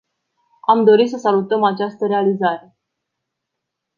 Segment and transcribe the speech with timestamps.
[0.61, 2.77] Am dori să salutăm această realizare.